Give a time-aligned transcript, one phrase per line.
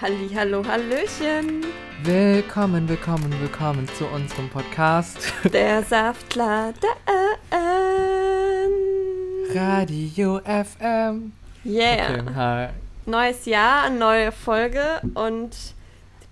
[0.00, 1.64] Halli, hallo, hallöchen.
[2.02, 5.32] Willkommen, willkommen, willkommen zu unserem Podcast.
[5.52, 6.74] Der Saftladen.
[9.54, 11.32] Radio FM.
[11.64, 12.10] Yeah.
[12.10, 12.68] Okay, hi.
[13.06, 15.56] Neues Jahr, neue Folge und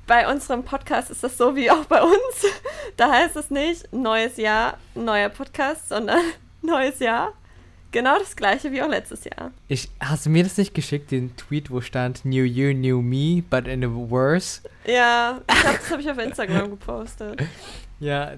[0.06, 2.16] bei unserem Podcast ist das so wie auch bei uns.
[2.96, 6.20] Da heißt es nicht neues Jahr, neuer Podcast, sondern
[6.62, 7.32] neues Jahr.
[7.92, 9.50] Genau das gleiche wie auch letztes Jahr.
[9.68, 13.42] Ich, hast du mir das nicht geschickt, den Tweet, wo stand New Year, New Me,
[13.48, 14.62] but in a worse?
[14.86, 17.40] Ja, glaub, das habe ich auf Instagram gepostet.
[18.00, 18.32] Ja,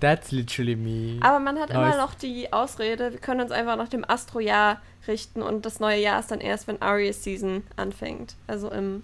[0.00, 1.18] that's literally me.
[1.22, 1.98] Aber man hat immer Nice.
[1.98, 6.20] noch die Ausrede, wir können uns einfach nach dem Astrojahr richten und das neue Jahr
[6.20, 8.34] ist dann erst, wenn Aries Season anfängt.
[8.46, 9.02] Also im,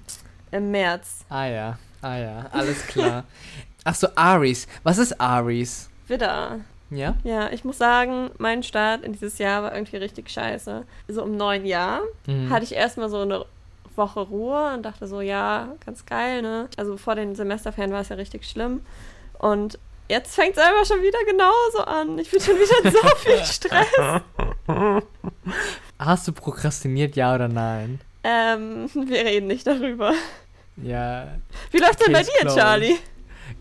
[0.53, 1.27] im März.
[1.29, 3.25] Ah ja, ah ja, alles klar.
[3.85, 4.67] Ach so, Aries.
[4.85, 5.91] Was ist Aries?
[6.09, 6.61] Widder.
[6.91, 7.15] Ja?
[7.25, 10.85] Ja, ich muss sagen, mein Start in dieses Jahr war irgendwie richtig scheiße.
[11.09, 12.51] So im neuen Jahr Mhm.
[12.51, 13.45] hatte ich erstmal so eine
[13.97, 16.69] Woche Ruhe und dachte so, ja, ganz geil, ne?
[16.77, 18.83] Also vor den Semesterferien war es ja richtig schlimm.
[19.39, 22.19] Und jetzt fängt es einfach schon wieder genauso an.
[22.19, 24.23] Ich bin schon wieder so viel Stress.
[25.99, 28.01] Hast du prokrastiniert, ja oder nein?
[28.23, 30.13] Ähm, wir reden nicht darüber.
[30.77, 31.29] Ja,
[31.71, 32.59] Wie läuft denn bei dir, closed.
[32.59, 32.97] Charlie?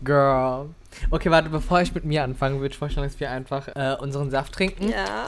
[0.04, 0.68] girl.
[1.10, 4.30] Okay, warte, bevor ich mit mir anfange, würde ich vorschlagen, dass wir einfach äh, unseren
[4.30, 4.88] Saft trinken.
[4.88, 5.26] Ja.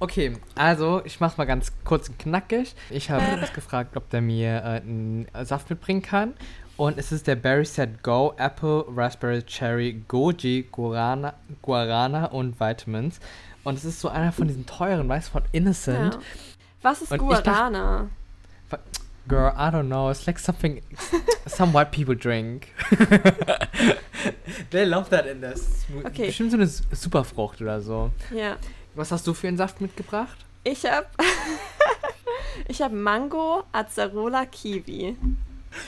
[0.00, 2.74] Okay, also ich mach's mal ganz kurz und knackig.
[2.90, 6.34] Ich habe Lukas gefragt, ob der mir äh, einen Saft mitbringen kann.
[6.76, 13.20] Und es ist der Berry Set Go Apple Raspberry Cherry Goji Guarana, Guarana und Vitamins.
[13.62, 16.14] Und es ist so einer von diesen teuren, weißt du, von Innocent.
[16.14, 16.20] ja.
[16.82, 18.08] Was ist Und ich dachte- Guarana?
[19.26, 20.10] Girl, I don't know.
[20.10, 20.82] It's like something
[21.46, 22.72] some white people drink.
[24.70, 25.86] They love that in this.
[26.04, 26.26] Okay.
[26.26, 28.10] Bestimmt so eine Superfrucht oder so.
[28.30, 28.56] Ja.
[28.94, 30.36] Was hast du für einen Saft mitgebracht?
[30.62, 31.10] Ich hab.
[32.68, 35.16] ich hab Mango, Acerola, Kiwi.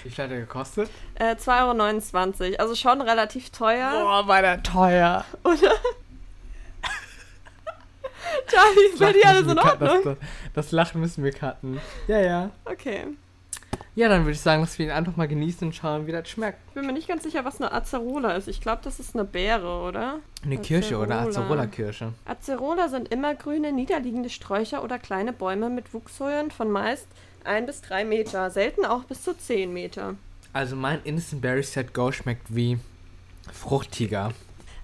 [0.03, 0.91] Wie viel hat der gekostet?
[1.15, 2.56] Äh, 2,29 Euro.
[2.59, 3.91] Also schon relativ teuer.
[3.91, 5.25] Boah, war der teuer.
[5.44, 5.56] Oder?
[8.49, 10.05] Charlie, ist bei dir alles in Ordnung?
[10.05, 10.16] Das,
[10.55, 11.81] das Lachen müssen wir cutten.
[12.09, 12.50] Ja, ja.
[12.65, 13.05] Okay.
[13.97, 16.29] Ja, dann würde ich sagen, dass wir ihn einfach mal genießen und schauen, wie das
[16.29, 16.59] schmeckt.
[16.69, 18.47] Ich bin mir nicht ganz sicher, was eine Acerola ist.
[18.47, 20.19] Ich glaube, das ist eine Beere, oder?
[20.45, 21.41] Eine Kirsche oder Acerola.
[21.62, 22.12] Acerola-Kirsche.
[22.27, 27.06] Acerola sind immergrüne, niederliegende Sträucher oder kleine Bäume mit Wuchshöhen von meist
[27.45, 30.15] 1 bis 3 Meter, selten auch bis zu 10 Meter.
[30.53, 32.79] Also mein Innocent Berry Set Go schmeckt wie
[33.51, 34.33] fruchtiger.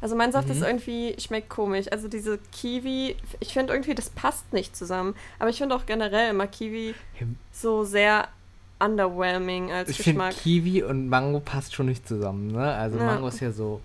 [0.00, 0.54] Also mein Saft Mhm.
[0.54, 1.86] ist irgendwie, schmeckt komisch.
[1.92, 5.14] Also diese Kiwi, ich finde irgendwie, das passt nicht zusammen.
[5.38, 6.94] Aber ich finde auch generell immer Kiwi
[7.52, 8.28] so sehr
[8.84, 10.42] underwhelming als Ich finde Geschmack.
[10.42, 12.74] Kiwi und Mango passt schon nicht zusammen, ne?
[12.74, 13.04] Also Ja.
[13.04, 13.80] Mango ist ja so.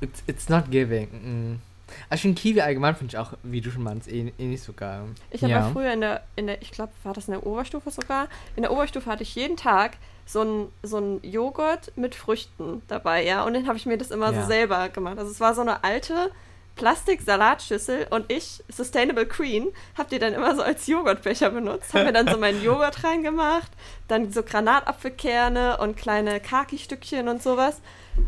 [0.00, 1.08] It's, it's not giving.
[1.08, 1.60] Mm.
[2.08, 4.62] Also ich finde Kiwi allgemein finde ich auch, wie du schon meinst, eh, eh nicht
[4.62, 5.02] so geil.
[5.30, 5.70] Ich habe ja.
[5.70, 8.28] früher in der, in der, ich glaube, war das in der Oberstufe sogar?
[8.56, 13.24] In der Oberstufe hatte ich jeden Tag so ein, so ein Joghurt mit Früchten dabei,
[13.24, 13.44] ja.
[13.44, 14.40] Und dann habe ich mir das immer Ja.
[14.42, 15.18] so selber gemacht.
[15.18, 16.30] Also es war so eine alte
[16.76, 21.92] Plastik-Salatschüssel und ich, Sustainable Queen, habe die dann immer so als Joghurtbecher benutzt.
[21.94, 23.70] Habe mir dann so meinen Joghurt reingemacht,
[24.08, 27.80] dann so Granatapfelkerne und kleine Kaki-Stückchen und sowas.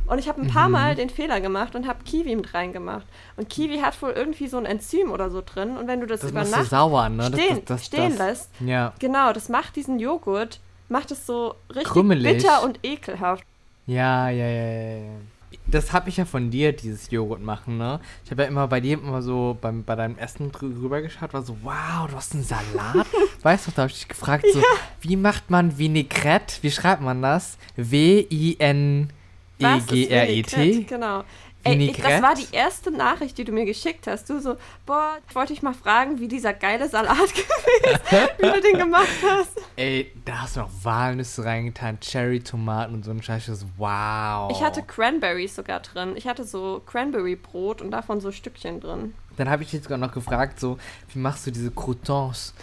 [0.07, 0.73] Und ich habe ein paar Mhm.
[0.73, 3.07] Mal den Fehler gemacht und habe Kiwi mit reingemacht.
[3.37, 5.77] Und Kiwi hat wohl irgendwie so ein Enzym oder so drin.
[5.77, 7.31] Und wenn du das, Das über Nacht sauer, ne?
[7.31, 8.93] Das- stehen, das, das, stehen lässt, Ja.
[8.99, 12.39] genau, das macht diesen Joghurt, macht es so richtig Krümelig.
[12.39, 13.45] bitter und ekelhaft.
[13.87, 15.11] Ja, ja, ja, ja, ja.
[15.67, 17.99] Das habe ich ja von dir, dieses Joghurt machen, ne?
[18.25, 21.33] Ich habe ja immer bei dir immer so beim, bei deinem Essen drü- rüber geschaut,
[21.33, 23.07] war so, wow, du hast einen Salat.
[23.43, 24.63] weißt du, da habe ich dich gefragt, so,
[25.01, 26.57] wie macht man Vinaigrette?
[26.63, 27.57] Wie schreibt man das?
[27.77, 29.09] W-I-N-E-G-R-E-T?
[30.57, 30.85] Vinaigrette?
[30.85, 31.25] Genau.
[31.65, 34.29] Ey, ich, das war die erste Nachricht, die du mir geschickt hast.
[34.29, 38.47] Du so, boah, ich wollte dich mal fragen, wie dieser geile Salat gewesen ist, wie
[38.47, 39.61] du den gemacht hast.
[39.77, 43.67] Ey, da hast du noch Walnüsse reingetan, Cherry-Tomaten und so ein Scheiß.
[43.77, 44.51] Wow.
[44.51, 46.15] Ich hatte Cranberries sogar drin.
[46.17, 49.15] Ich hatte so Cranberry-Brot und davon so Stückchen drin.
[49.37, 50.79] Dann habe ich dich sogar noch gefragt, so,
[51.13, 52.55] wie machst du diese Croutons?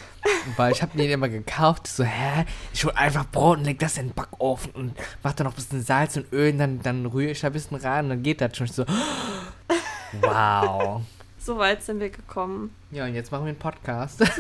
[0.58, 2.46] Weil ich habe die immer gekauft, so, hä?
[2.74, 4.94] Ich hol einfach Brot und leg das in den Backofen und
[5.24, 7.54] mach da noch ein bisschen Salz und Öl und dann, dann rühre ich da ein
[7.54, 8.66] bisschen rein und dann geht das schon.
[8.68, 8.86] Ich so,
[10.22, 11.02] wow.
[11.40, 12.74] So weit sind wir gekommen.
[12.92, 14.24] Ja, und jetzt machen wir einen Podcast.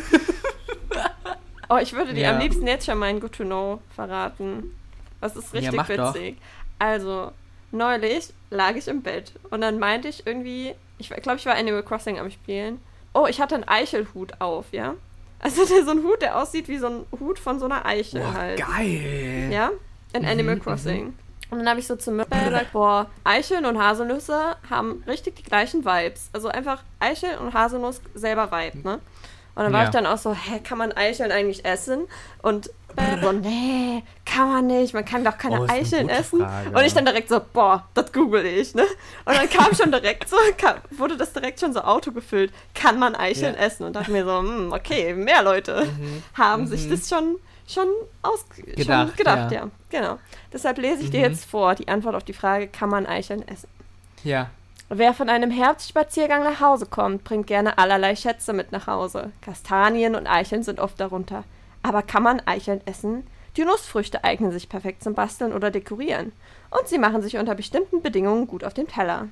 [1.73, 2.31] Oh, ich würde dir Ja.
[2.33, 4.75] am liebsten jetzt schon meinen Good to Know verraten.
[5.21, 6.13] Das ist richtig doch.
[6.13, 6.38] witzig.
[6.79, 7.31] Also,
[7.71, 10.75] neulich lag ich im Bett und dann meinte ich irgendwie,
[11.09, 12.80] ich glaube, ich war Animal Crossing am Spielen.
[13.13, 14.95] Oh, ich hatte einen Eichelhut auf, ja?
[15.39, 18.21] Also der, so ein Hut, der aussieht wie so ein Hut von so einer Eichel
[18.21, 18.59] Boah, halt.
[18.59, 19.50] geil.
[19.51, 19.71] Ja?
[20.13, 21.13] In Animal Mhm, Crossing.
[21.50, 25.44] Und dann habe ich so zu mir gesagt, boah, Eicheln und Haselnüsse haben richtig die
[25.44, 26.30] gleichen Vibes.
[26.31, 29.00] Also einfach Eichel und Haselnuss selber Vibe, ne?
[29.56, 29.86] Und dann war Ja.
[29.86, 32.07] ich dann auch so, hä, kann man Eicheln eigentlich essen?
[32.42, 36.39] Und äh, so, nee, kann man nicht, man kann doch keine Oh, Eicheln essen.
[36.39, 36.69] Frage.
[36.77, 38.83] Und ich dann direkt so, boah, das google ich, ne?
[39.25, 43.15] Und dann kam schon direkt so, kam, wurde das direkt schon so autogefüllt, kann man
[43.15, 43.62] Eicheln Ja.
[43.62, 43.86] essen?
[43.86, 45.88] Und dachte mir so, hm, okay, mehr Leute
[46.38, 47.38] haben sich das schon,
[47.68, 47.88] schon,
[48.21, 48.75] aus, Mhm.
[48.75, 49.59] Gedacht, schon gedacht, ja.
[49.65, 49.69] ja.
[49.89, 50.19] Genau.
[50.54, 51.25] Deshalb lese ich dir Mhm.
[51.25, 53.68] jetzt vor, die Antwort auf die Frage, kann man Eicheln essen?
[54.24, 54.50] Ja.
[54.93, 59.31] Wer von einem Herbstspaziergang nach Hause kommt, bringt gerne allerlei Schätze mit nach Hause.
[59.39, 61.45] Kastanien und Eicheln sind oft darunter.
[61.81, 63.25] Aber kann man Eicheln essen?
[63.55, 66.33] Die Nussfrüchte eignen sich perfekt zum Basteln oder Dekorieren.
[66.71, 69.29] Und sie machen sich unter bestimmten Bedingungen gut auf dem Teller.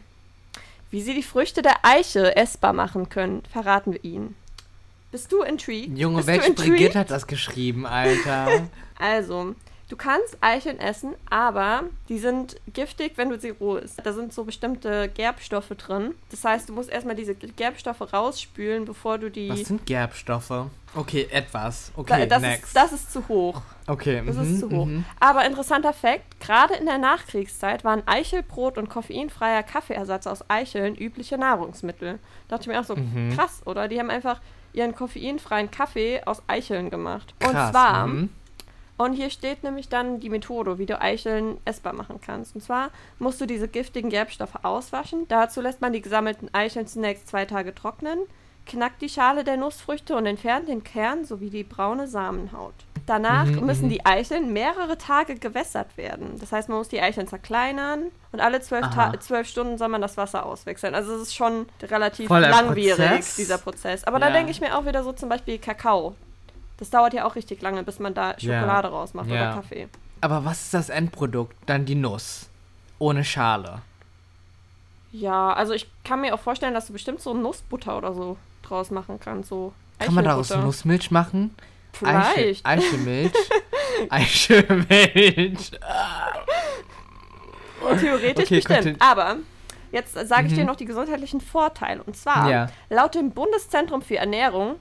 [0.91, 4.37] Wie sie die Früchte der Eiche essbar machen können, verraten wir ihnen.
[5.11, 5.97] Bist du intrigued?
[5.97, 6.53] Junge, Bist welche?
[6.53, 8.69] Brigitte hat das geschrieben, Alter?
[8.97, 9.55] Also,
[9.89, 13.99] du kannst Eicheln essen, aber die sind giftig, wenn du sie roh isst.
[14.05, 16.13] Da sind so bestimmte Gerbstoffe drin.
[16.31, 19.49] Das heißt, du musst erstmal diese Gerbstoffe rausspülen, bevor du die.
[19.49, 20.67] Was sind Gerbstoffe?
[20.95, 21.91] Okay, etwas.
[21.95, 22.63] Da- Okay, das, next.
[22.67, 23.61] ist, das ist zu hoch.
[23.87, 24.85] okay, Das mhm, ist zu hoch.
[24.85, 25.05] mhm.
[25.19, 31.37] Aber interessanter Fakt: Gerade in der Nachkriegszeit waren Eichelbrot und koffeinfreier Kaffeeersatz aus Eicheln übliche
[31.37, 32.19] Nahrungsmittel.
[32.47, 33.35] Da dachte ich mir auch so, Mhm.
[33.35, 33.87] krass, oder?
[33.87, 34.41] Die haben einfach
[34.73, 37.33] ihren koffeinfreien Kaffee aus Eicheln gemacht.
[37.43, 38.07] Und zwar.
[38.99, 42.53] Und hier steht nämlich dann die Methode, wie du Eicheln essbar machen kannst.
[42.53, 45.25] Und zwar musst du diese giftigen Gerbstoffe auswaschen.
[45.29, 48.19] Dazu lässt man die gesammelten Eicheln zunächst zwei Tage trocknen,
[48.65, 52.73] knackt die Schale der Nussfrüchte und entfernt den Kern sowie die braune Samenhaut.
[53.05, 53.89] Danach Mhm, müssen mhm.
[53.91, 56.35] die Eicheln mehrere Tage gewässert werden.
[56.39, 58.85] Das heißt, man muss die Eicheln zerkleinern und alle zwölf,
[59.21, 60.93] zwölf Stunden soll man das Wasser auswechseln.
[60.93, 63.35] Also es ist schon relativ Voller langwierig, Prozess.
[63.37, 64.03] dieser Prozess.
[64.03, 64.33] Aber da Ja.
[64.33, 66.15] denke ich mir auch wieder so zum Beispiel Kakao.
[66.79, 68.33] Das dauert ja auch richtig lange, bis man da.
[68.39, 69.35] Schokolade rausmacht Ja.
[69.51, 69.87] oder Kaffee.
[70.21, 71.55] Aber was ist das Endprodukt?
[71.65, 72.49] Dann die Nuss.
[72.99, 73.81] Ohne Schale.
[75.11, 78.91] Ja, also ich kann mir auch vorstellen, dass du bestimmt so Nussbutter oder so draus
[78.91, 79.49] machen kannst.
[79.49, 80.49] So Kann man daraus.
[80.55, 81.55] Nussmilch machen?
[81.93, 82.65] Vielleicht.
[82.65, 83.33] Eichel, Eichelmilch.
[84.09, 85.71] Eichelmilch.
[87.99, 88.67] Theoretisch Okay, bestimmt.
[88.67, 89.37] contin- Aber
[89.91, 90.67] jetzt sage ich dir Mhm.
[90.67, 92.03] noch die gesundheitlichen Vorteile.
[92.03, 92.67] Und zwar, Ja.
[92.89, 94.75] laut dem Bundeszentrum für Ernährung,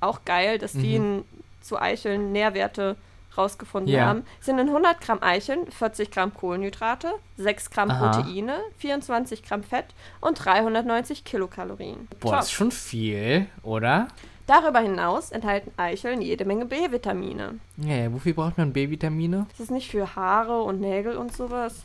[0.00, 1.04] auch geil, dass die Mhm.
[1.18, 1.24] in,
[1.60, 2.96] zu Eicheln Nährwerte
[3.36, 4.06] rausgefunden Ja.
[4.06, 8.10] haben, sind in 100 Gramm Eicheln 40 Gramm Kohlenhydrate, 6 Gramm Aha.
[8.18, 9.86] Proteine, 24 Gramm Fett
[10.20, 12.08] und 390 Kilokalorien.
[12.18, 12.40] Boah, Top.
[12.40, 14.08] ist schon viel, oder?
[14.46, 17.60] Darüber hinaus enthalten Eicheln jede Menge B-Vitamine.
[17.76, 19.46] Ja, ja, wofür braucht man B-Vitamine?
[19.52, 21.84] Ist das nicht für Haare und Nägel und sowas?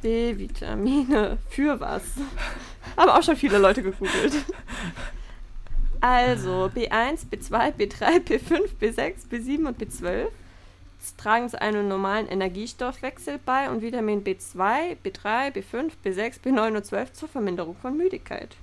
[0.00, 1.38] B-Vitamine.
[1.50, 2.02] Für was?
[2.96, 4.32] Haben auch schon viele Leute gegoogelt.
[6.06, 10.26] Also, B1, B2, B3, B5, B6, B7 und B12
[11.16, 17.12] tragen zu einem normalen Energiestoffwechsel bei und Vitamin B2, B3, B5, B6, B9 und 12
[17.14, 18.54] zur Verminderung von Müdigkeit.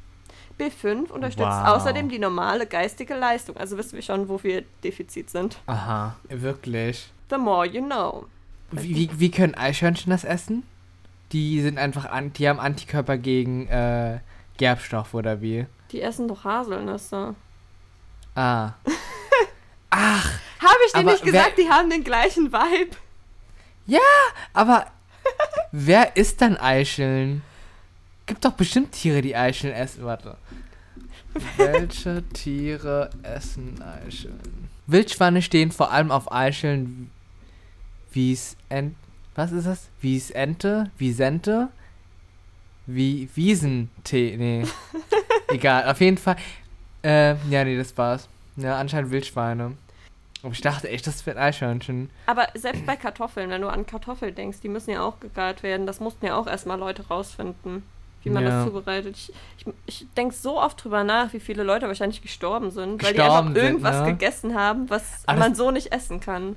[0.59, 1.69] B5 unterstützt Wow.
[1.69, 3.57] außerdem die normale geistige Leistung.
[3.57, 5.57] Also wissen wir schon, wo wir Defizit sind.
[5.65, 7.11] Aha, wirklich.
[7.31, 8.27] The more you know.
[8.69, 10.61] Wie, wie, wie können Eichhörnchen das essen?
[11.31, 14.19] Die sind einfach, an, die haben Antikörper gegen äh,
[14.57, 15.65] Gerbstoff oder wie?
[15.91, 17.35] Die essen doch Haselnüsse.
[18.35, 18.73] Ah.
[19.89, 22.95] Ach, Habe ich dir nicht gesagt, die haben den gleichen Vibe?
[24.53, 24.85] aber
[25.71, 27.41] wer isst dann Eicheln?
[28.25, 30.05] Gibt doch bestimmt Tiere, die Eicheln essen.
[30.05, 30.37] Warte.
[31.57, 34.69] Welche Tiere essen Eicheln?
[34.87, 37.11] Wildschweine stehen vor allem auf Eicheln
[38.11, 38.95] wie es Ent
[39.35, 39.87] Was ist das?
[40.01, 40.91] Wie es Ente?
[40.97, 41.69] Wiesente?
[42.85, 44.35] Wie Wiesentee?
[44.37, 44.63] Nee.
[45.51, 46.35] Egal, auf jeden Fall.
[47.03, 48.27] Äh, ja, nee, das war's.
[48.57, 49.73] Ja, anscheinend Wildschweine.
[50.43, 52.09] Aber ich dachte echt, das wird Eichhörnchen.
[52.25, 55.85] Aber selbst bei Kartoffeln, wenn du an Kartoffeln denkst, die müssen ja auch gegart werden.
[55.85, 57.83] Das mussten ja auch erstmal Leute rausfinden,
[58.23, 58.49] wie man Ja.
[58.49, 59.15] das zubereitet.
[59.17, 63.13] Ich, ich, ich denke so oft drüber nach, wie viele Leute wahrscheinlich gestorben sind, weil
[63.13, 64.05] die Gestorben einfach sind, irgendwas ne?
[64.13, 66.55] gegessen haben, was Aber man so nicht essen kann.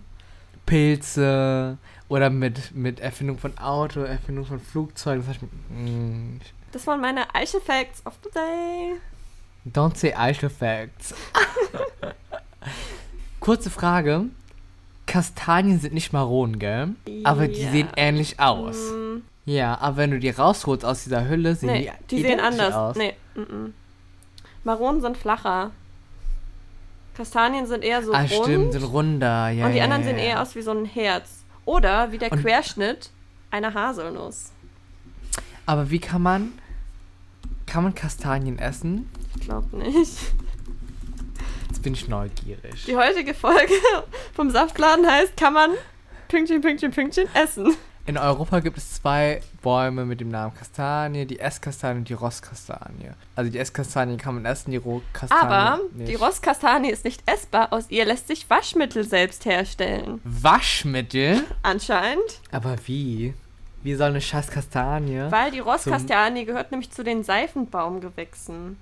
[0.66, 1.76] Pilze
[2.08, 5.20] oder mit, mit Erfindung von Auto, Erfindung von Flugzeugen.
[5.26, 6.38] Das heißt, mm,
[6.74, 8.96] Das waren meine Eichel Facts of the Day.
[9.64, 11.14] don't say Eichel Facts.
[13.40, 14.24] Kurze Frage.
[15.06, 16.96] Kastanien sind nicht maron, gell?
[17.22, 17.70] Aber die Ja.
[17.70, 18.76] sehen ähnlich aus.
[18.90, 22.40] Mm, Ja, aber wenn du die rausholst aus dieser Hülle, sehen nee, die die sehen
[22.40, 22.74] anders.
[22.74, 22.96] aus.
[22.96, 23.72] Nee, mm -mm.
[24.64, 25.70] Maronen sind flacher.
[27.16, 28.30] Kastanien sind eher so ah, rund.
[28.32, 29.48] stimmt, sind runder.
[29.50, 31.44] Ja, und die ja, anderen ja, sehen eher aus wie so ein Herz.
[31.66, 33.10] Oder wie der Und- Querschnitt
[33.52, 34.50] einer Haselnuss.
[35.66, 36.52] Aber wie kann man.
[37.74, 39.10] Kann man Kastanien essen?
[39.34, 40.16] Ich glaube nicht.
[41.66, 42.84] Jetzt bin ich neugierig.
[42.86, 43.72] Die heutige Folge
[44.32, 45.70] vom Saftladen heißt, kann man
[46.28, 47.74] Pünktchen, Pünktchen, Pünktchen essen.
[48.06, 53.10] In Europa gibt es zwei Bäume mit dem Namen Kastanie, die Esskastanie und die Rosskastanie.
[53.34, 56.08] Also die Esskastanie kann man essen, die Rohkastanie Aber nicht.
[56.10, 57.72] die Rosskastanie ist nicht essbar.
[57.72, 60.20] Aus ihr lässt sich Waschmittel selbst herstellen.
[60.22, 61.42] Waschmittel?
[61.64, 62.40] Anscheinend.
[62.52, 63.34] Aber wie?
[63.84, 65.26] Wie soll eine scheiß Kastanie?
[65.30, 68.76] Weil die Rosskastanie gehört nämlich zu den Seifenbaumgewächsen.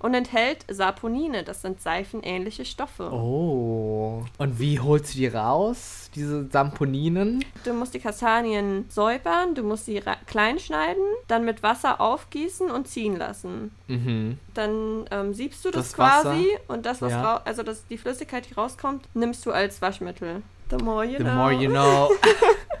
[0.00, 1.42] Und enthält Saponine.
[1.44, 3.12] Das sind seifenähnliche Stoffe.
[3.12, 4.24] Oh.
[4.38, 7.44] Und wie holst du die raus, diese Samponinen?
[7.64, 12.88] Du musst die Kastanien säubern, du musst sie klein schneiden, dann mit Wasser aufgießen und
[12.88, 13.72] ziehen lassen.
[13.88, 14.38] Mhm.
[14.54, 16.22] Dann ähm, siebst du das, Das Wasser?
[16.30, 17.42] quasi und das, was Ja.
[17.44, 20.40] also das, die Flüssigkeit, die rauskommt, nimmst du als Waschmittel.
[20.70, 21.34] The more you The know.
[21.34, 22.10] more you know.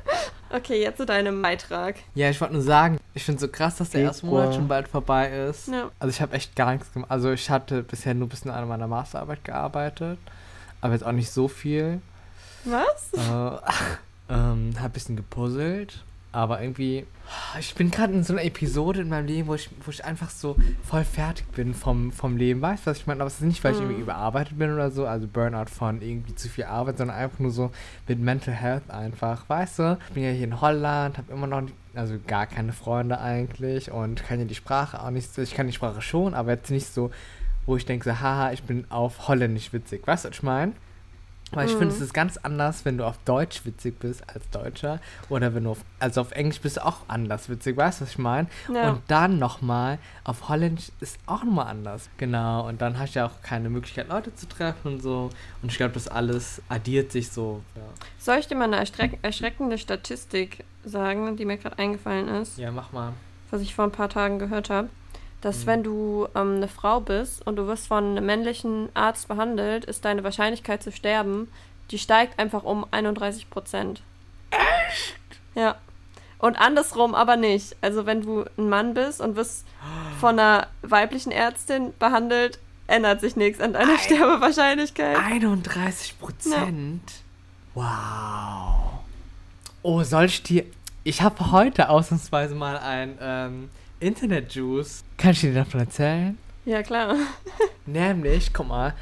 [0.52, 1.96] Okay, jetzt zu deinem Beitrag.
[2.14, 4.88] ja, ich wollte nur sagen, ich finde so krass, dass der erste Monat schon bald
[4.88, 5.68] vorbei ist.
[5.68, 5.90] Ja.
[5.98, 7.10] Also ich habe echt gar nichts gemacht.
[7.10, 10.18] Also ich hatte bisher nur bis an meiner Masterarbeit gearbeitet.
[10.80, 12.00] Aber jetzt auch nicht so viel.
[12.64, 13.12] Was?
[13.12, 16.04] äh, ähm, hab ein bisschen gepuzzelt.
[16.32, 17.06] Aber irgendwie,
[17.58, 20.30] ich bin gerade in so einer Episode in meinem Leben, wo ich, wo ich einfach
[20.30, 22.62] so voll fertig bin vom, vom Leben.
[22.62, 23.20] Weißt du, was ich meine?
[23.20, 23.86] Aber es ist nicht, weil ich Mhm.
[23.86, 27.50] irgendwie überarbeitet bin oder so, also Burnout von irgendwie zu viel Arbeit, sondern einfach nur
[27.50, 27.72] so
[28.06, 29.48] mit Mental Health einfach.
[29.48, 31.62] Weißt du, ich bin ja hier in Holland, habe immer noch,
[31.94, 35.42] also gar keine Freunde eigentlich und kann ja die Sprache auch nicht so.
[35.42, 37.10] Ich kann die Sprache schon, aber jetzt nicht so,
[37.66, 40.06] wo ich denke, so, haha, ich bin auf Holländisch witzig.
[40.06, 40.72] Weißt du, was ich meine?
[41.52, 41.90] Weil ich finde, Mhm.
[41.92, 45.00] es ist ganz anders, wenn du auf Deutsch witzig bist als Deutscher.
[45.28, 48.10] Oder wenn du auf, also auf Englisch bist du auch anders witzig, weißt du, was
[48.12, 48.46] ich meine?
[48.72, 48.90] Ja.
[48.90, 52.08] Und dann nochmal, auf Holländisch ist auch nochmal anders.
[52.18, 55.30] Genau, und dann hast du ja auch keine Möglichkeit, Leute zu treffen und so.
[55.62, 57.62] Und ich glaube, das alles addiert sich so.
[57.74, 57.82] Ja,
[58.18, 62.70] Soll ich dir mal eine erschreck erschreckende Statistik sagen, die mir gerade eingefallen ist, ja
[62.70, 63.12] mach mal.
[63.50, 64.88] was ich vor ein paar Tagen gehört habe?
[65.40, 65.66] Dass Mhm.
[65.66, 70.04] wenn du ähm, eine Frau bist und du wirst von einem männlichen Arzt behandelt, ist
[70.04, 71.48] deine Wahrscheinlichkeit zu sterben,
[71.90, 74.02] die steigt einfach um 31 Prozent.
[74.50, 75.16] Echt?
[75.54, 75.76] Ja.
[76.38, 77.76] Und andersrum aber nicht.
[77.82, 79.66] Also wenn du ein Mann bist und wirst
[80.20, 83.98] von einer weiblichen Ärztin behandelt, ändert sich nichts an deiner Ei.
[83.98, 85.16] Sterbewahrscheinlichkeit.
[85.18, 87.02] 31 Prozent?
[87.74, 89.00] Wow.
[89.82, 90.64] Oh, soll ich dir.
[91.04, 93.70] Ich habe heute ausnahmsweise mal ein ähm,
[94.00, 95.04] Internet-Juice.
[95.16, 96.38] Kann ich dir davon erzählen?
[96.64, 97.14] Ja, klar.
[97.86, 98.94] Nämlich, guck mal,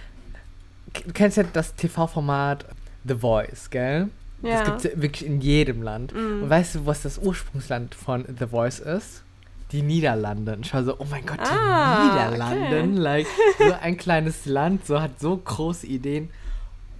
[1.06, 2.64] du kennst ja das TV-Format
[3.04, 4.08] The Voice, gell?
[4.42, 4.58] Ja.
[4.60, 6.12] Das gibt es ja wirklich in jedem Land.
[6.14, 6.42] Mm.
[6.44, 9.22] Und weißt du, was das Ursprungsland von The Voice ist?
[9.72, 10.54] Die Niederlande.
[10.54, 12.66] Und ich war so, oh mein Gott, die Ah, Niederlande.
[12.82, 12.98] okay.
[13.00, 13.26] Like,
[13.58, 16.30] so ein kleines Land, so hat so große Ideen.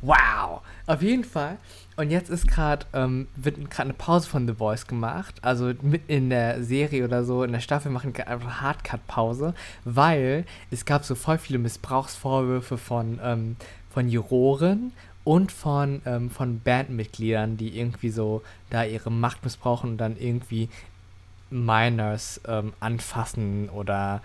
[0.02, 0.62] Wow.
[0.86, 1.58] Auf jeden Fall.
[1.96, 5.34] Und jetzt ist gerade, ähm, wird gerade eine Pause von The Voice gemacht.
[5.42, 10.44] Also mit in der Serie oder so, in der Staffel machen gerade einfach Hardcut-Pause, weil
[10.70, 13.56] es gab so voll viele Missbrauchsvorwürfe von, ähm,
[13.90, 14.92] von Juroren
[15.24, 20.68] und von, ähm, von Bandmitgliedern, die irgendwie so da ihre Macht missbrauchen und dann irgendwie
[21.50, 24.22] Minors ähm, anfassen oder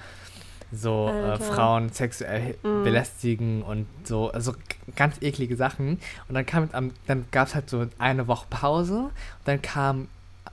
[0.74, 1.38] so äh.
[1.38, 2.84] Frauen sexuell Mhm.
[2.84, 4.54] belästigen und so, also
[4.96, 6.00] ganz eklige Sachen.
[6.28, 9.12] Und dann kam am, dann gab es halt so eine Woche Pause und
[9.46, 10.08] dann kam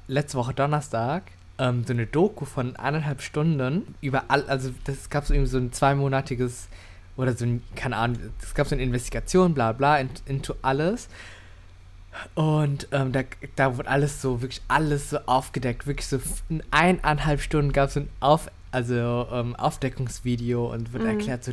[0.08, 1.22] letzte Woche Donnerstag
[1.58, 5.58] ähm, so eine Doku von eineinhalb Stunden über all, also das gab so irgendwie so
[5.58, 6.68] ein zweimonatiges
[7.16, 11.08] oder so ein, keine Ahnung, es gab so eine Investigation, bla bla, in, into alles.
[12.34, 13.20] Und ähm, da,
[13.56, 15.86] da wurde alles so, wirklich alles so aufgedeckt.
[15.86, 21.02] Wirklich so in eineinhalb Stunden gab es so ein Auf, also, ähm, Aufdeckungsvideo und wird
[21.02, 21.10] Mhm.
[21.10, 21.52] erklärt so,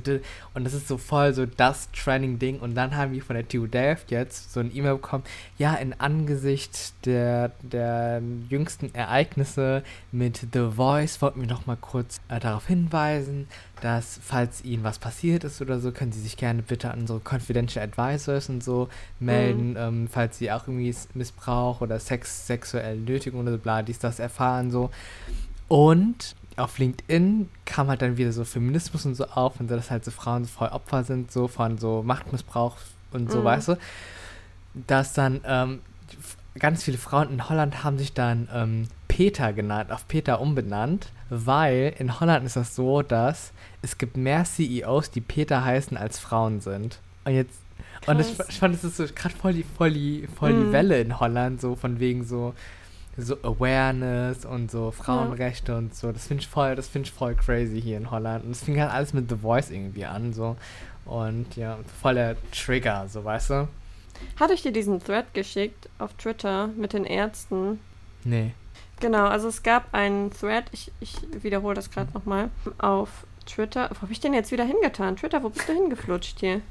[0.54, 2.60] und das ist so voll so das Trending-Ding.
[2.60, 5.24] Und dann haben wir von der TU Delft jetzt so ein E-Mail bekommen,
[5.58, 12.20] ja, in Angesicht der, der jüngsten Ereignisse mit The Voice wollten wir noch mal kurz
[12.30, 13.48] äh, darauf hinweisen,
[13.82, 17.20] dass falls Ihnen was passiert ist oder so, können Sie sich gerne bitte an unsere
[17.20, 23.42] Confidential Advisors und so melden, ähm, falls Sie auch irgendwie Missbrauch oder Sex, sexuelle Nötigung
[23.42, 24.90] oder so, bla, dies, das erfahren, so.
[25.68, 29.92] Und auf LinkedIn kam halt dann wieder so Feminismus und so auf und so, dass
[29.92, 32.76] halt so Frauen so voll Opfer sind, so von so Machtmissbrauch
[33.12, 33.46] und so, Mhm.
[33.46, 33.78] weißt du.
[34.88, 35.80] Dass dann ähm,
[36.60, 41.94] ganz viele Frauen in Holland haben sich dann ähm, Peter genannt, auf Peter umbenannt, weil
[41.98, 46.62] in Holland ist das so, dass es gibt mehr CEOs, die Peter heißen, als Frauen
[46.62, 47.00] sind.
[47.26, 47.60] Und jetzt,
[48.06, 48.48] und ich, Krass.
[48.50, 50.66] ich fand, das ist so gerade voll die, voll die, voll Mhm.
[50.68, 52.54] die Welle in Holland, so von wegen so,
[53.18, 56.12] so Awareness und so Frauenrechte und so.
[56.12, 58.46] Das finde ich voll, das finde ich voll crazy hier in Holland.
[58.46, 60.56] Und es fing halt alles mit The Voice irgendwie an, so.
[61.06, 63.68] Und ja, voll der Trigger, so weißt du?
[64.40, 67.80] Hatte ich dir diesen Thread geschickt auf Twitter mit den Ärzten?
[68.24, 68.54] Nee.
[69.00, 73.90] Genau, also es gab einen Thread, ich, ich wiederhole das gerade nochmal, auf Twitter.
[73.92, 75.16] Wo habe ich den jetzt wieder hingetan?
[75.16, 76.62] Twitter, wo bist du hingeflutscht hier?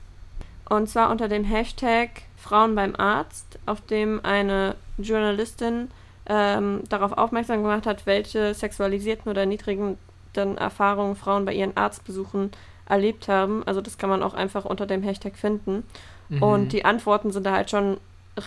[0.68, 5.88] Und zwar unter dem Hashtag Frauen beim Arzt, auf dem eine Journalistin
[6.28, 9.98] ähm, darauf aufmerksam gemacht hat, welche sexualisierten oder niedrigen
[10.34, 12.50] Erfahrungen Frauen bei ihren Arztbesuchen
[12.86, 13.62] erlebt haben.
[13.64, 15.82] Also das kann man auch einfach unter dem Hashtag finden.
[16.28, 16.42] Mhm.
[16.42, 17.98] Und die Antworten sind da halt schon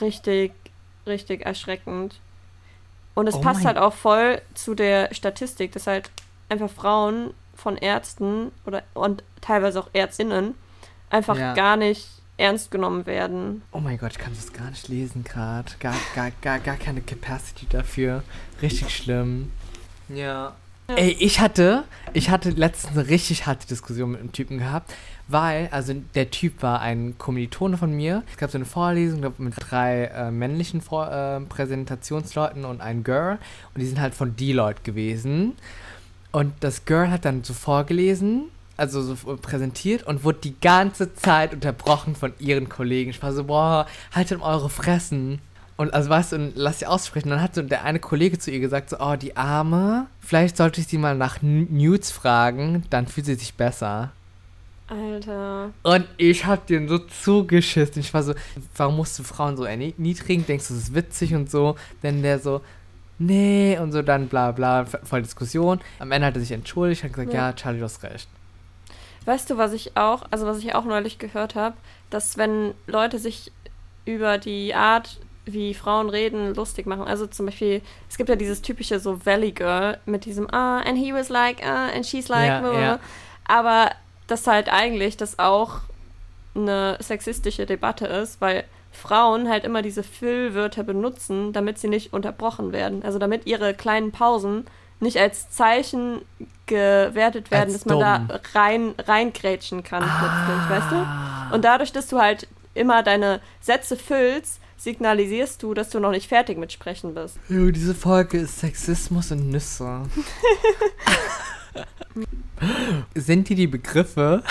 [0.01, 0.53] richtig,
[1.07, 2.19] richtig erschreckend.
[3.15, 6.11] Und es oh passt halt auch voll zu der Statistik, dass halt
[6.47, 10.55] einfach Frauen von Ärzten oder und teilweise auch Ärztinnen
[11.09, 11.53] einfach ja.
[11.53, 12.07] gar nicht
[12.39, 13.61] ernst genommen werden.
[13.71, 15.71] Oh mein Gott, ich kann das gar nicht lesen gerade.
[15.79, 18.23] Gar, gar, gar, gar keine Capacity dafür.
[18.61, 19.51] Richtig schlimm.
[20.07, 20.53] Ja.
[20.87, 20.95] ja.
[20.95, 24.93] Ey, ich hatte, ich hatte letztens eine richtig harte Diskussion mit einem Typen gehabt,
[25.27, 28.23] weil, also der Typ war ein Kommilitone von mir.
[28.31, 33.03] Es gab so eine Vorlesung glaub, mit drei äh, männlichen Vor äh, Präsentationsleuten und einem
[33.03, 33.37] Girl.
[33.73, 35.53] Und die sind halt von Deloitte gewesen.
[36.31, 38.49] Und das Girl hat dann so vorgelesen
[38.79, 43.11] also so präsentiert und wurde die ganze Zeit unterbrochen von ihren Kollegen.
[43.11, 45.39] Ich war so, boah, haltet eure Fressen.
[45.77, 47.29] Und also weißt du, und lass sie aussprechen.
[47.29, 50.81] Dann hat so der eine Kollege zu ihr gesagt, so, oh, die Arme, vielleicht sollte
[50.81, 54.11] ich sie mal nach Nudes fragen, dann fühlt sie sich besser.
[54.87, 55.69] Alter.
[55.83, 58.01] Und ich hab den so zugeschissen.
[58.01, 58.33] Ich war so,
[58.75, 60.45] warum musst du Frauen so erniedrigen?
[60.45, 61.75] Denkst du, das ist witzig und so?
[62.01, 62.61] Denn der so,
[63.19, 65.79] nee, und so dann bla bla, voll Diskussion.
[65.99, 68.27] Am Ende hat er sich entschuldigt, hat gesagt, ja, ja Charlie, du hast recht.
[69.25, 71.75] Weißt du, was ich auch, also was ich auch neulich gehört habe,
[72.09, 73.51] dass wenn Leute sich
[74.05, 77.03] über die Art, wie Frauen reden, lustig machen.
[77.03, 80.97] Also zum Beispiel, es gibt ja dieses typische so Valley Girl mit diesem ah, and
[80.97, 82.99] he was like, ah, and she's like, ja, ja.
[83.45, 83.91] aber
[84.27, 85.81] das halt eigentlich das auch
[86.55, 92.71] eine sexistische Debatte ist, weil Frauen halt immer diese Füllwörter benutzen, damit sie nicht unterbrochen
[92.71, 93.03] werden.
[93.03, 94.65] Also damit ihre kleinen Pausen
[94.99, 96.21] nicht als Zeichen
[96.65, 98.27] gewertet werden, als dass man dumm.
[98.27, 100.17] da rein reingrätschen kann ah.
[100.19, 101.05] plötzlich, weißt du?
[101.55, 106.27] Und dadurch, dass du halt immer deine Sätze füllst, signalisierst du, dass du noch nicht
[106.27, 107.37] fertig mit Sprechen bist.
[107.49, 110.03] Jo, diese Folge ist Sexismus und Nüsse.
[113.15, 114.43] Sind dir die Begriffe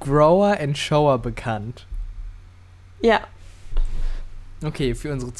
[0.00, 1.86] Grower and Shower bekannt?
[3.00, 3.20] Ja.
[4.64, 5.32] Okay, für unsere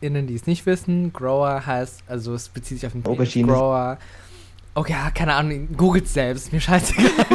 [0.00, 3.52] ZuhörerInnen, die es nicht wissen, Grower heißt, also es bezieht sich auf den Aubergine.
[3.52, 3.98] Grower.
[4.74, 7.10] Okay, ja, keine Ahnung, googelt selbst, mir scheißegal.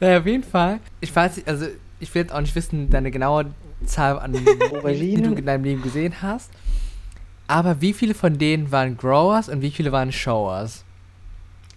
[0.00, 0.80] naja, auf jeden Fall.
[1.00, 1.66] Ich weiß nicht, also
[2.00, 3.52] ich will jetzt auch nicht wissen, deine genaue
[3.84, 4.34] Zahl an
[4.72, 6.50] Auberginen, die du in deinem Leben gesehen hast.
[7.46, 10.84] Aber wie viele von denen waren Growers und wie viele waren Showers?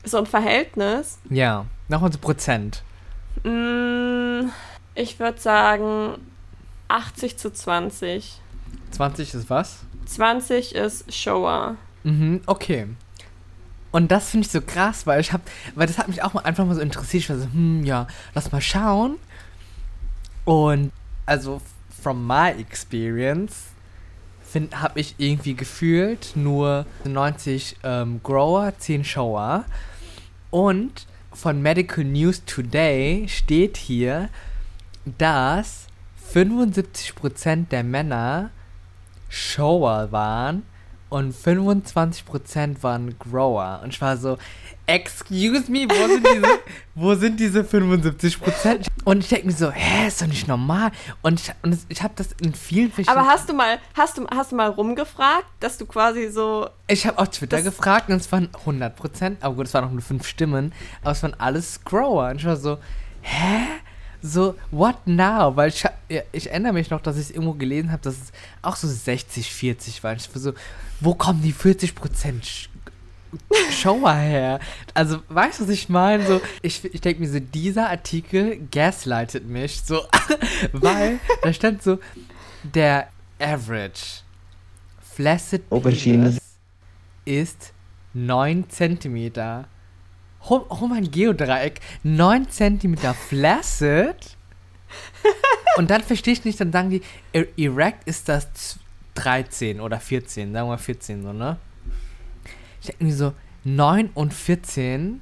[0.03, 1.19] So ein Verhältnis?
[1.29, 2.83] Ja, nochmal so Prozent.
[3.43, 4.49] Mm,
[4.95, 6.15] ich würde sagen
[6.91, 8.39] 80 zu 20.
[8.91, 9.79] 20 ist was?
[10.05, 11.77] 20 ist Shower.
[12.03, 12.87] Mhm, okay.
[13.91, 15.43] Und das finde ich so krass, weil ich habe,
[15.75, 17.23] weil das hat mich auch mal einfach mal so interessiert.
[17.23, 19.17] Ich war so, hm, ja, lass mal schauen.
[20.45, 20.91] Und
[21.25, 21.61] also,
[22.01, 23.67] from my experience,
[24.73, 29.65] habe ich irgendwie gefühlt nur 90 ähm, Grower, 10 Shower.
[30.49, 34.29] Und von Medical News Today steht hier,
[35.17, 35.87] dass
[36.33, 38.51] 75% der Männer
[39.29, 40.63] Shower waren
[41.09, 43.81] und 25% waren Grower.
[43.83, 44.37] Und ich war so,
[44.85, 46.59] excuse me, wo sind diese,
[46.95, 48.87] wo sind diese 75%?
[49.03, 50.91] Und ich denke mir so, hä, ist doch nicht normal.
[51.21, 53.17] Und ich, und ich habe das in vielen verschiedenen...
[53.17, 56.69] Aber hast du mal, hast du, hast du mal rumgefragt, dass du quasi so...
[56.87, 60.01] Ich habe auf Twitter gefragt und es waren 100%, aber gut, es waren auch nur
[60.01, 62.29] fünf Stimmen, aber es waren alles Grower.
[62.29, 62.77] Und ich war so,
[63.21, 63.67] hä?
[64.21, 65.55] So, what now?
[65.55, 65.83] Weil ich,
[66.31, 68.31] ich erinnere mich noch, dass ich es irgendwo gelesen habe, dass es
[68.61, 70.13] auch so 60, 40 war.
[70.13, 70.53] Ich war so,
[70.99, 72.69] wo kommen die 40 Prozent
[73.71, 74.59] Shower her?
[74.93, 76.25] Also, weißt du, was ich meine?
[76.25, 80.01] So, ich ich denke mir so, dieser Artikel gaslightet mich, so,
[80.73, 81.99] weil da stand so,
[82.63, 83.07] der
[83.39, 84.21] Average
[85.01, 86.39] Flaccid Penis
[87.25, 87.73] ist
[88.13, 89.67] 9 Zentimeter
[90.49, 92.97] hol, hol mal ein Geodreieck, 9 cm
[93.29, 94.37] flaccid.
[95.77, 97.01] und dann verstehe ich nicht, dann sagen die,
[97.57, 98.77] erect ist das
[99.15, 101.57] 13 oder 14, sagen wir mal 14 so, ne?
[102.81, 105.21] Ich denke mir so, 9 und 14,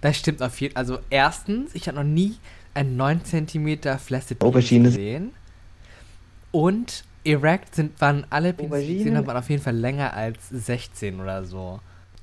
[0.00, 0.80] das stimmt auf jeden Fall.
[0.82, 2.36] Also erstens, ich habe noch nie
[2.74, 5.32] ein 9 cm flaccid gesehen.
[6.52, 10.48] Und erect sind, waren alle Penis, die gesehen haben, waren auf jeden Fall länger als
[10.50, 11.80] 16 oder so.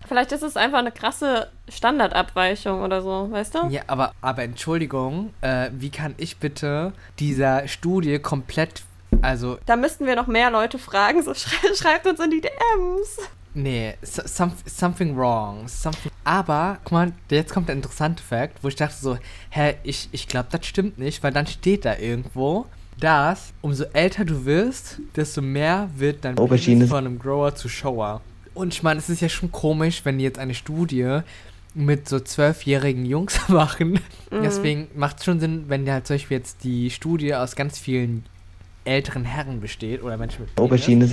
[0.07, 3.67] Vielleicht ist es einfach eine krasse Standardabweichung oder so, weißt du?
[3.69, 8.83] Ja, aber, aber Entschuldigung, äh, wie kann ich bitte dieser Studie komplett,
[9.21, 9.57] also...
[9.65, 13.19] Da müssten wir noch mehr Leute fragen, so schrei schreibt uns in die DMs.
[13.55, 15.67] Nee, some, something wrong.
[15.67, 16.11] Something.
[16.23, 19.17] Aber, guck mal, jetzt kommt der interessante Fakt, wo ich dachte so,
[19.49, 22.65] hä, ich, ich glaube, das stimmt nicht, weil dann steht da irgendwo,
[22.99, 26.77] dass umso älter du wirst, desto mehr wird dein Aubergine.
[26.77, 28.21] Penis von einem Grower zu Shower.
[28.53, 31.19] Und ich meine, es ist ja schon komisch, wenn die jetzt eine Studie
[31.75, 33.93] mit so zwölfjährigen Jungs machen.
[34.31, 34.43] Mhm.
[34.43, 37.79] Deswegen macht es schon Sinn, wenn ja halt zum Beispiel jetzt die Studie aus ganz
[37.79, 38.25] vielen
[38.85, 40.59] älteren Herren besteht oder Menschen mit.
[40.59, 41.11] Aubergine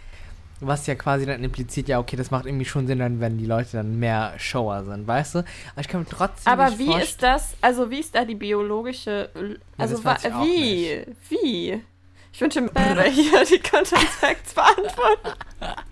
[0.58, 3.46] Was ja quasi dann impliziert, ja, okay, das macht irgendwie schon Sinn, dann, wenn die
[3.46, 5.38] Leute dann mehr Shower sind, weißt du?
[5.38, 8.34] Aber ich kann mir trotzdem Aber nicht wie ist das, also wie ist da die
[8.34, 9.30] biologische,
[9.78, 11.82] also das wa- weiß ich auch wie, wie?
[12.32, 12.70] Ich wünsche mir
[13.10, 15.30] hier die Content Facts beantworten.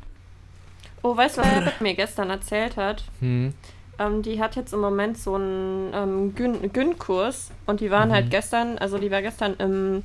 [1.03, 3.05] Oh, weißt du, was Pip mir gestern erzählt hat?
[3.21, 3.55] Hm.
[3.99, 8.13] Ähm, die hat jetzt im Moment so einen ähm, Gyn- Gyn-Kurs und die waren Mhm.
[8.15, 10.03] halt gestern, also die war gestern im,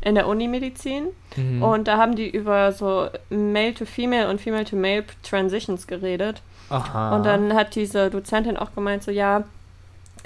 [0.00, 1.06] in der Uni-Medizin
[1.36, 1.62] Mhm.
[1.62, 6.42] und da haben die über so Male-to-Female und Female-to-Male Transitions geredet.
[6.70, 7.14] Aha.
[7.14, 9.44] Und dann hat diese Dozentin auch gemeint, so ja,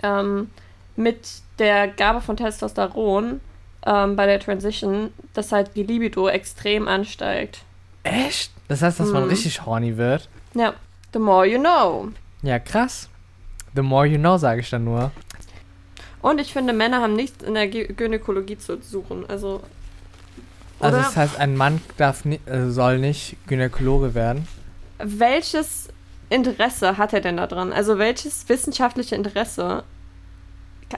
[0.02, 0.50] ähm,
[0.96, 1.28] mit
[1.58, 3.40] der Gabe von Testosteron
[3.84, 7.64] ähm, bei der Transition, dass halt die Libido extrem ansteigt.
[8.02, 8.50] Echt?
[8.68, 9.30] Das heißt, dass man Mhm.
[9.30, 10.28] richtig horny wird?
[10.54, 10.74] Ja,
[11.12, 12.08] the more you know.
[12.42, 13.08] Ja, krass.
[13.74, 15.10] The more you know, sage ich dann nur.
[16.22, 19.24] Und ich finde, Männer haben nichts in der Gynäkologie zu suchen.
[19.28, 19.62] Also,
[20.80, 24.46] Also das heißt, ein Mann darf ni äh, soll nicht Gynäkologe werden.
[24.98, 25.88] welches
[26.30, 27.72] Interesse hat er denn da dran?
[27.72, 29.82] Also, welches wissenschaftliche Interesse?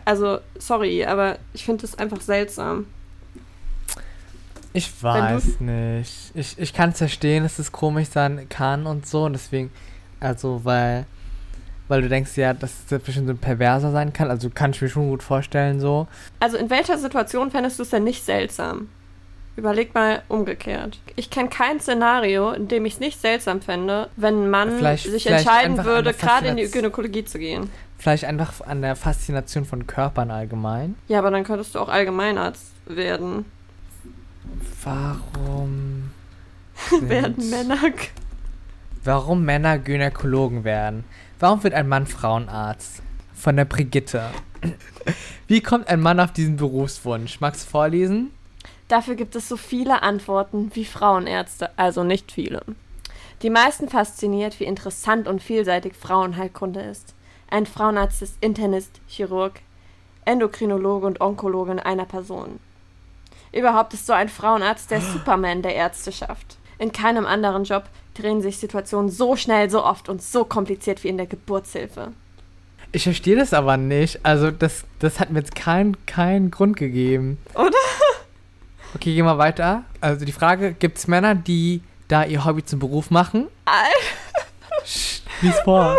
[0.05, 2.87] Also, sorry, aber ich finde das einfach seltsam.
[4.73, 6.33] Ich weiß nicht.
[6.35, 9.25] Ich, ich kann es verstehen, dass es komisch sein kann und so.
[9.25, 9.71] Und deswegen,
[10.21, 11.05] also, weil,
[11.89, 14.31] weil du denkst ja, dass es bestimmt so ein Perverser sein kann.
[14.31, 16.07] Also kann ich mir schon gut vorstellen, so.
[16.41, 18.89] Also in welcher Situation fändest du es denn nicht seltsam?
[19.55, 20.99] Überleg mal umgekehrt.
[21.15, 25.05] Ich kenne kein Szenario, in dem ich es nicht seltsam fände, wenn ein Mann Vielleicht-
[25.05, 27.69] sich vielleicht entscheiden würde, gerade in die Gynäkologie zu gehen.
[27.99, 30.95] Vielleicht einfach an der Faszination von Körpern allgemein.
[31.09, 33.45] Ja, aber dann könntest du auch Allgemeinarzt werden.
[34.85, 36.11] Warum
[37.01, 37.79] werden Männer.
[39.05, 41.05] Warum Männer Gynäkologen werden?
[41.39, 43.03] Warum wird ein Mann Frauenarzt?
[43.35, 44.31] Von der Brigitte.
[45.47, 47.41] Wie kommt ein Mann auf diesen Berufswunsch?
[47.41, 48.31] Magst du vorlesen?
[48.89, 52.63] Dafür gibt es so viele Antworten wie Frauenärzte, also nicht viele.
[53.43, 57.15] Die meisten fasziniert, wie interessant und vielseitig Frauenheilkunde ist.
[57.51, 59.61] Ein Frauenarzt ist Internist, Chirurg,
[60.25, 62.61] Endokrinologe und Onkologe in einer Person.
[63.53, 66.57] Überhaupt ist so ein Frauenarzt der Superman der Ärzteschaft.
[66.79, 67.85] In keinem anderen Job
[68.15, 72.13] drehen sich Situationen so schnell, so oft und so kompliziert wie in der Geburtshilfe.
[72.93, 74.21] Ich verstehe das aber nicht.
[74.25, 77.39] Also, das, das hat mir jetzt keinen keinen Grund gegeben.
[77.55, 77.71] Oder?
[78.95, 79.85] Okay, gehen wir weiter.
[80.01, 83.49] Also, die Frage: Gibt es Männer, die da ihr Hobby zum Beruf machen?
[84.85, 85.99] Sch- Lies vor.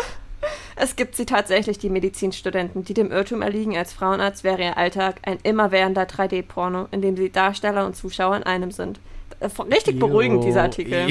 [0.76, 5.18] Es gibt sie tatsächlich, die Medizinstudenten, die dem Irrtum erliegen, als Frauenarzt wäre ihr Alltag
[5.24, 9.00] ein immerwährender 3D-Porno, in dem sie Darsteller und Zuschauer in einem sind.
[9.40, 11.08] Äh, Richtig beruhigend, dieser Artikel.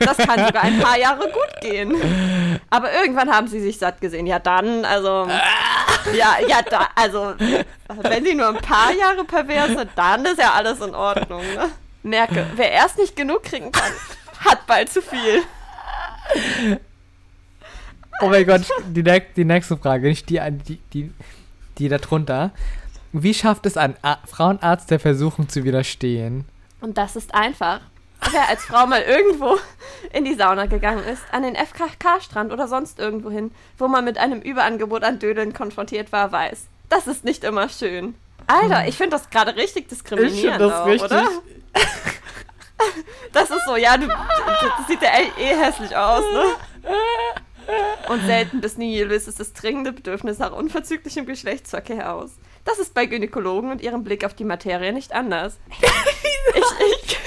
[0.00, 1.94] Das kann sogar ein paar Jahre gut gehen.
[2.68, 4.26] Aber irgendwann haben sie sich satt gesehen.
[4.26, 5.28] Ja, dann, also.
[6.14, 7.34] Ja, ja, da, also.
[8.02, 11.70] Wenn sie nur ein paar Jahre pervers sind, dann ist ja alles in Ordnung, ne?
[12.02, 13.92] Merke, wer erst nicht genug kriegen kann,
[14.44, 15.42] hat bald zu viel.
[18.20, 21.12] Oh mein Gott, die, die nächste Frage, nicht die, die, die,
[21.78, 22.50] die da drunter.
[23.12, 26.44] Wie schafft es ein A Frauenarzt der Versuchung zu widerstehen?
[26.80, 27.80] Und das ist einfach.
[28.30, 29.58] Wer als Frau mal irgendwo
[30.12, 34.18] in die Sauna gegangen ist, an den FKK-Strand oder sonst irgendwo hin, wo man mit
[34.18, 36.66] einem Überangebot an Dödeln konfrontiert war, weiß.
[36.90, 38.14] Das ist nicht immer schön.
[38.46, 41.28] Alter, ich finde das gerade richtig diskriminierend, auch, oder?
[43.34, 46.44] Das ist so, ja, du, das sieht ja eh hässlich aus, ne?
[48.08, 52.30] Und selten bis nie löst es das dringende Bedürfnis nach unverzüglichem Geschlechtsverkehr aus.
[52.64, 55.58] Das ist bei Gynäkologen und ihrem Blick auf die Materie nicht anders.
[55.70, 55.88] Ich,
[56.86, 57.18] ich,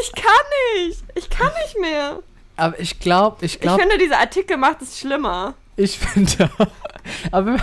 [0.00, 1.02] ich kann nicht.
[1.14, 2.20] Ich kann nicht mehr.
[2.56, 5.54] Aber ich glaube, ich Ich glaube, finde, dieser Artikel macht es schlimmer.
[5.76, 6.50] ich finde,
[7.32, 7.56] aber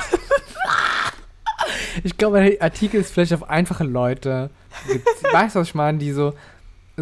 [2.04, 4.50] ich glaube, der Artikel ist vielleicht auf einfache Leute.
[5.32, 5.98] Weißt du, was ich meine?
[5.98, 6.34] Die so,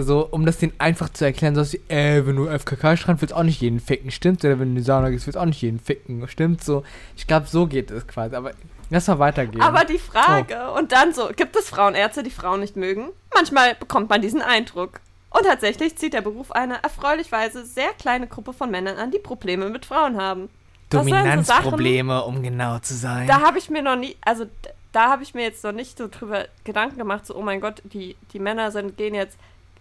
[0.03, 3.43] so, um das denen einfach zu erklären, so wie, äh, wenn du FKK-Strand willst, auch
[3.43, 4.43] nicht jeden ficken, stimmt?
[4.43, 6.63] Oder wenn du in die Sauna gehst, willst auch nicht jeden ficken, stimmt?
[6.63, 6.83] So,
[7.15, 8.35] ich glaube, so geht es quasi.
[8.35, 8.51] Aber
[8.89, 9.61] lass mal weitergehen.
[9.61, 13.09] Aber die Frage, und dann so, gibt es Frauenärzte, die Frauen nicht mögen?
[13.33, 14.99] Manchmal bekommt man diesen Eindruck.
[15.29, 19.69] Und tatsächlich zieht der Beruf eine erfreulichweise sehr kleine Gruppe von Männern an, die Probleme
[19.69, 20.49] mit Frauen haben.
[20.89, 23.27] Das sind so Dominanzprobleme, um genau zu sein.
[23.27, 24.45] Da habe ich mir noch nie, also
[24.93, 27.81] da habe ich mir jetzt noch nicht so drüber Gedanken gemacht, so, oh mein Gott,
[27.83, 29.37] die, die Männer sind, gehen jetzt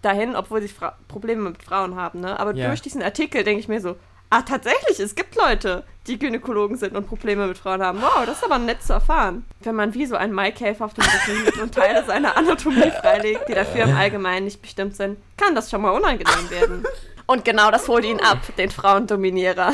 [0.07, 2.38] dahin, obwohl sie Fra Probleme mit Frauen haben, ne?
[2.40, 2.69] Aber Ja.
[2.69, 3.97] durch diesen Artikel denke ich mir so,
[4.29, 8.03] Ah, tatsächlich, es gibt Leute, die Gynäkologen sind und Probleme mit Frauen haben.
[8.03, 9.45] Wow, das ist aber nett zu erfahren.
[9.61, 13.49] Wenn man wie so ein Maikäfer auf dem Rücken liegt und Teile seiner Anatomie freilegt,
[13.49, 16.85] die dafür im Allgemeinen nicht bestimmt sind, kann das schon mal unangenehm werden.
[17.27, 19.73] Und genau das holt ihn ab, den Frauendominierer.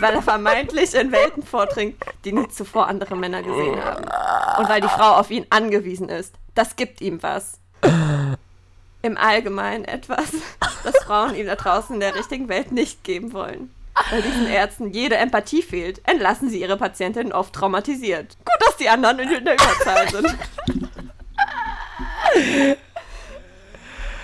[0.00, 4.04] Weil er vermeintlich in Welten vordringt, die nie zuvor andere Männer gesehen haben.
[4.58, 6.34] Und weil die Frau auf ihn angewiesen ist.
[6.54, 7.58] Das gibt ihm was.
[9.02, 10.32] Im Allgemeinen etwas,
[10.84, 13.70] das Frauen ihm da draußen in der richtigen Welt nicht geben wollen.
[14.10, 18.36] Weil diesen Ärzten jede Empathie fehlt, entlassen sie ihre Patientinnen oft traumatisiert.
[18.38, 20.24] Gut, dass die anderen in der Überzahl sind.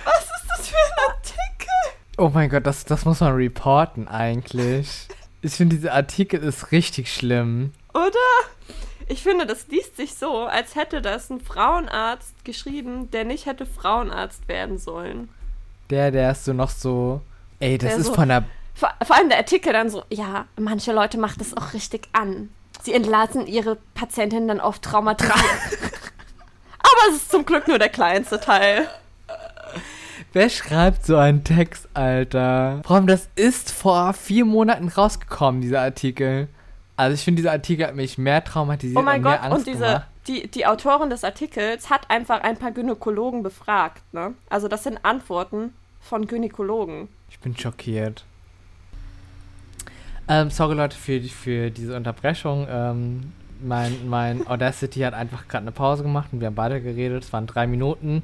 [0.05, 1.67] Was ist das für ein Artikel?
[2.17, 5.07] Oh mein Gott, das, das muss man reporten eigentlich.
[5.41, 7.73] Ich finde, dieser Artikel ist richtig schlimm.
[7.93, 8.13] Oder?
[9.07, 13.65] Ich finde, das liest sich so, als hätte das ein Frauenarzt geschrieben, der nicht hätte
[13.65, 15.29] Frauenarzt werden sollen.
[15.91, 17.21] Der, der ist so noch so.
[17.59, 18.43] Ey, das Der ist so- von der.
[18.73, 22.49] Vor, vor allem der Artikel dann so, ja, manche Leute macht das auch richtig an.
[22.81, 25.35] Sie entlassen ihre Patientinnen dann oft traumatisiert.
[26.79, 28.87] Aber es ist zum Glück nur der kleinste Teil.
[30.33, 32.81] Wer schreibt so einen Text, Alter?
[32.87, 36.49] Allem, das ist vor vier Monaten rausgekommen, dieser Artikel.
[36.97, 39.57] Also, ich finde, dieser Artikel hat mich mehr traumatisiert Oh mein und mehr Gott, Angst
[39.57, 40.07] und diese, gemacht.
[40.27, 44.33] die, die Autorin des Artikels hat einfach ein paar Gynäkologen befragt, ne?
[44.49, 47.09] Also das sind Antworten von Gynäkologen.
[47.29, 48.23] Ich bin schockiert.
[50.27, 52.67] Ähm, sorry, Leute, für, für diese Unterbrechung.
[52.69, 53.31] Ähm,
[53.61, 57.23] mein, mein Audacity hat einfach gerade eine Pause gemacht und wir haben beide geredet.
[57.23, 58.23] Es waren drei Minuten.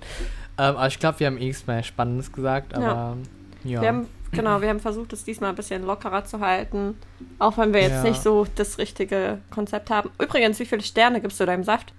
[0.58, 2.74] Ähm, aber ich glaube, wir haben eh nichts mehr Spannendes gesagt.
[2.74, 3.18] Aber
[3.64, 3.82] ja.
[3.82, 6.98] Wir haben, genau, wir haben versucht, es diesmal ein bisschen lockerer zu halten.
[7.40, 8.10] Auch wenn wir jetzt Ja.
[8.10, 10.10] nicht so das richtige Konzept haben.
[10.20, 11.94] Übrigens, wie viele Sterne gibst du deinem Saft?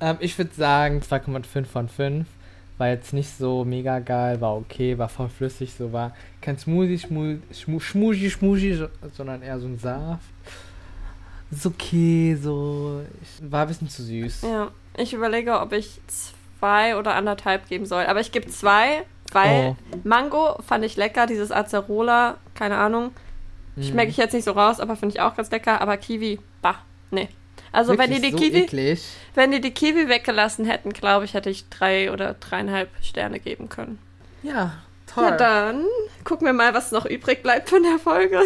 [0.00, 2.26] Ähm, ich würde sagen 2,5 von 5.
[2.78, 6.98] War jetzt nicht so mega geil, war okay, war voll flüssig, so war kein Smoothie,
[7.00, 8.86] Schmu, Schmu, Schmusi, Schmusi, so-
[9.16, 10.22] sondern eher so ein Saft.
[11.50, 13.00] Ist okay, so.
[13.22, 14.42] Ich, war ein bisschen zu süß.
[14.42, 16.00] Ja, ich überlege, ob ich
[16.60, 18.04] zwei oder anderthalb geben soll.
[18.04, 19.96] Aber ich gebe zwei, weil Oh.
[20.04, 23.12] Mango fand ich lecker, dieses Acerola, keine Ahnung.
[23.76, 23.82] Mhm.
[23.82, 25.80] Schmecke ich jetzt nicht so raus, aber finde ich auch ganz lecker.
[25.80, 26.76] Aber Kiwi, bah,
[27.10, 27.28] nee.
[27.70, 29.02] Also wenn die die so Kiwi, eklig.
[29.34, 33.68] wenn die die Kiwi weggelassen hätten, glaube ich, hätte ich drei oder dreieinhalb Sterne geben
[33.68, 33.98] können.
[34.42, 34.72] Ja,
[35.06, 35.26] toll.
[35.30, 35.84] Na dann
[36.24, 38.40] gucken wir mal, was noch übrig bleibt von der Folge.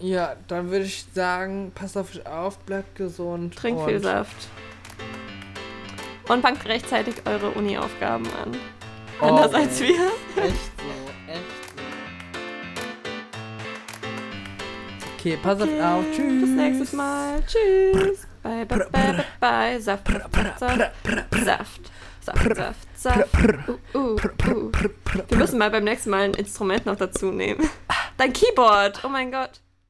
[0.00, 3.54] Ja, dann würde ich sagen, passt auf euch auf, bleibt gesund.
[3.56, 4.48] Trink und viel Saft.
[6.28, 8.56] Und fangt rechtzeitig eure Uni-Aufgaben an.
[9.24, 9.88] Oh, Anders als wir.
[9.88, 9.96] Echt
[10.36, 10.42] so,
[11.32, 11.80] echt so.
[15.18, 16.04] Okay, pass Okay, auf.
[16.14, 16.40] Tschüss.
[16.42, 17.42] Bis nächstes Mal.
[17.46, 18.26] Tschüss.
[18.42, 19.80] Bye, bye, bye, bye, bye.
[19.80, 20.90] Saft, Saft, Saft, Saft.
[21.44, 23.34] Saft, Saft, Saft, Saft.
[23.94, 24.16] Uh, uh,
[24.50, 24.70] uh.
[25.28, 27.66] Wir müssen mal beim nächsten Mal ein Instrument noch dazu nehmen.
[28.18, 29.00] Dein Keyboard.
[29.04, 29.60] Oh mein Gott.